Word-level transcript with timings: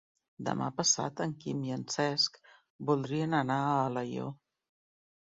Demà 0.45 0.67
passat 0.77 1.19
en 1.25 1.35
Quim 1.43 1.59
i 1.67 1.73
en 1.75 1.83
Cesc 1.95 2.39
voldrien 2.91 3.37
anar 3.41 3.59
a 3.67 3.77
Alaior. 3.83 4.33